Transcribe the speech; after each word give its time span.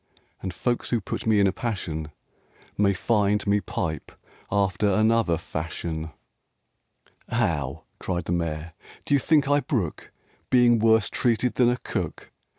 And 0.41 0.51
folks 0.51 0.89
who 0.89 0.99
put 0.99 1.27
me 1.27 1.39
in 1.39 1.45
a 1.45 1.51
passion 1.51 2.09
May 2.75 2.91
find 2.95 3.45
me 3.45 3.61
pipe 3.61 4.11
after 4.51 4.89
another 4.89 5.37
fashion." 5.37 6.09
117 7.27 7.39
RAINBOW 7.39 7.59
GOLD 7.59 7.59
XI 7.59 7.59
"How?" 7.59 7.83
cried 7.99 8.25
the 8.25 8.31
Mayor, 8.31 8.73
"d'ye 9.05 9.19
think 9.19 9.47
I 9.47 9.59
brook 9.59 10.11
Being 10.49 10.79
worse 10.79 11.07
treated 11.07 11.53
than 11.53 11.69
a 11.69 11.77
Cook? 11.77 12.31